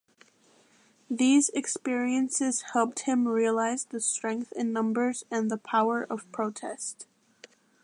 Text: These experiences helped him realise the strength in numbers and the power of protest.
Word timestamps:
These 1.11 1.49
experiences 1.49 2.63
helped 2.73 3.01
him 3.01 3.27
realise 3.27 3.83
the 3.83 3.99
strength 4.01 4.51
in 4.53 4.73
numbers 4.73 5.23
and 5.29 5.51
the 5.51 5.59
power 5.59 6.01
of 6.09 6.25
protest. 6.31 7.05